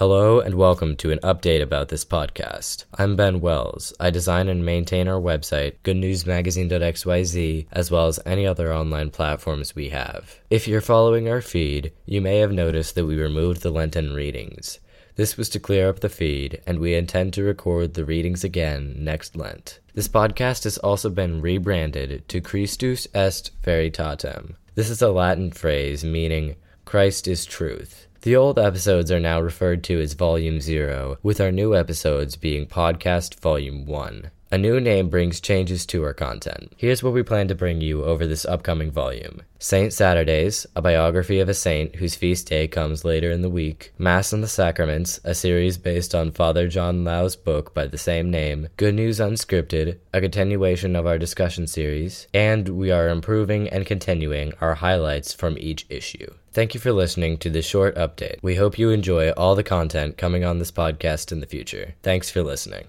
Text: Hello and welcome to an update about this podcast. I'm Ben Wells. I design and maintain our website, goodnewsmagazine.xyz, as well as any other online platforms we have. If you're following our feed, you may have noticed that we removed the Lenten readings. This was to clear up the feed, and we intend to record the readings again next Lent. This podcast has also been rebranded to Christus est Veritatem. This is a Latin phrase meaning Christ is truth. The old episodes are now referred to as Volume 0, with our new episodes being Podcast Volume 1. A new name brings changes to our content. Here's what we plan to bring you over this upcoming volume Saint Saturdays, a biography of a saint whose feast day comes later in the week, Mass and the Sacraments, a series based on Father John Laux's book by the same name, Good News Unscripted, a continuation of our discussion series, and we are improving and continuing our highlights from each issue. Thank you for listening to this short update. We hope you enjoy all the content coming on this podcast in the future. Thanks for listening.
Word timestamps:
Hello 0.00 0.40
and 0.40 0.54
welcome 0.54 0.96
to 0.96 1.12
an 1.12 1.18
update 1.18 1.60
about 1.60 1.90
this 1.90 2.06
podcast. 2.06 2.86
I'm 2.94 3.16
Ben 3.16 3.38
Wells. 3.38 3.92
I 4.00 4.08
design 4.08 4.48
and 4.48 4.64
maintain 4.64 5.08
our 5.08 5.20
website, 5.20 5.74
goodnewsmagazine.xyz, 5.84 7.66
as 7.70 7.90
well 7.90 8.06
as 8.06 8.18
any 8.24 8.46
other 8.46 8.72
online 8.72 9.10
platforms 9.10 9.74
we 9.74 9.90
have. 9.90 10.40
If 10.48 10.66
you're 10.66 10.80
following 10.80 11.28
our 11.28 11.42
feed, 11.42 11.92
you 12.06 12.22
may 12.22 12.38
have 12.38 12.50
noticed 12.50 12.94
that 12.94 13.04
we 13.04 13.20
removed 13.20 13.60
the 13.60 13.70
Lenten 13.70 14.14
readings. 14.14 14.80
This 15.16 15.36
was 15.36 15.50
to 15.50 15.60
clear 15.60 15.90
up 15.90 16.00
the 16.00 16.08
feed, 16.08 16.62
and 16.66 16.78
we 16.78 16.94
intend 16.94 17.34
to 17.34 17.42
record 17.42 17.92
the 17.92 18.06
readings 18.06 18.42
again 18.42 18.94
next 18.96 19.36
Lent. 19.36 19.80
This 19.92 20.08
podcast 20.08 20.64
has 20.64 20.78
also 20.78 21.10
been 21.10 21.42
rebranded 21.42 22.26
to 22.26 22.40
Christus 22.40 23.06
est 23.12 23.50
Veritatem. 23.62 24.54
This 24.76 24.88
is 24.88 25.02
a 25.02 25.10
Latin 25.10 25.50
phrase 25.50 26.02
meaning 26.06 26.56
Christ 26.86 27.28
is 27.28 27.44
truth. 27.44 28.06
The 28.22 28.36
old 28.36 28.58
episodes 28.58 29.10
are 29.10 29.18
now 29.18 29.40
referred 29.40 29.82
to 29.84 29.98
as 29.98 30.12
Volume 30.12 30.60
0, 30.60 31.16
with 31.22 31.40
our 31.40 31.50
new 31.50 31.74
episodes 31.74 32.36
being 32.36 32.66
Podcast 32.66 33.40
Volume 33.40 33.86
1. 33.86 34.30
A 34.52 34.58
new 34.58 34.80
name 34.80 35.10
brings 35.10 35.40
changes 35.40 35.86
to 35.86 36.02
our 36.02 36.12
content. 36.12 36.72
Here's 36.76 37.04
what 37.04 37.12
we 37.12 37.22
plan 37.22 37.46
to 37.46 37.54
bring 37.54 37.80
you 37.80 38.02
over 38.02 38.26
this 38.26 38.44
upcoming 38.44 38.90
volume 38.90 39.42
Saint 39.60 39.92
Saturdays, 39.92 40.66
a 40.74 40.82
biography 40.82 41.38
of 41.38 41.48
a 41.48 41.54
saint 41.54 41.94
whose 41.94 42.16
feast 42.16 42.48
day 42.48 42.66
comes 42.66 43.04
later 43.04 43.30
in 43.30 43.42
the 43.42 43.48
week, 43.48 43.92
Mass 43.96 44.32
and 44.32 44.42
the 44.42 44.48
Sacraments, 44.48 45.20
a 45.22 45.36
series 45.36 45.78
based 45.78 46.16
on 46.16 46.32
Father 46.32 46.66
John 46.66 47.04
Laux's 47.04 47.36
book 47.36 47.72
by 47.74 47.86
the 47.86 47.96
same 47.96 48.28
name, 48.28 48.66
Good 48.76 48.96
News 48.96 49.20
Unscripted, 49.20 49.98
a 50.12 50.20
continuation 50.20 50.96
of 50.96 51.06
our 51.06 51.16
discussion 51.16 51.68
series, 51.68 52.26
and 52.34 52.70
we 52.70 52.90
are 52.90 53.08
improving 53.08 53.68
and 53.68 53.86
continuing 53.86 54.52
our 54.60 54.74
highlights 54.74 55.32
from 55.32 55.58
each 55.58 55.86
issue. 55.88 56.26
Thank 56.52 56.74
you 56.74 56.80
for 56.80 56.90
listening 56.90 57.38
to 57.38 57.50
this 57.50 57.66
short 57.66 57.94
update. 57.94 58.42
We 58.42 58.56
hope 58.56 58.80
you 58.80 58.90
enjoy 58.90 59.30
all 59.30 59.54
the 59.54 59.62
content 59.62 60.18
coming 60.18 60.42
on 60.42 60.58
this 60.58 60.72
podcast 60.72 61.30
in 61.30 61.38
the 61.38 61.46
future. 61.46 61.94
Thanks 62.02 62.30
for 62.30 62.42
listening. 62.42 62.88